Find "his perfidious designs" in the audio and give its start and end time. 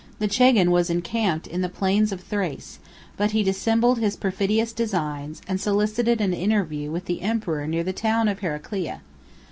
3.99-5.43